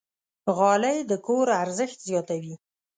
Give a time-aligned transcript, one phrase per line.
[0.57, 2.55] غالۍ د کور ارزښت زیاتوي.